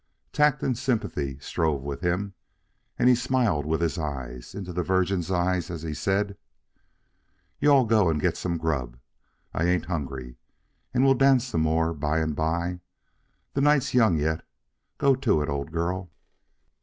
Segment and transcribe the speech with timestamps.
[0.33, 2.33] Tact and sympathy strove with him,
[2.97, 6.37] and he smiled with his eyes into the Virgin's eyes as he said:
[7.59, 8.97] "You all go and get some grub.
[9.53, 10.37] I ain't hungry.
[10.91, 12.79] And we'll dance some more by and by.
[13.53, 14.43] The night's young yet.
[14.97, 16.09] Go to it, old girl."